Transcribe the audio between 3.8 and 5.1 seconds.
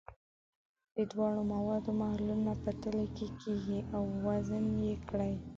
او وزن یې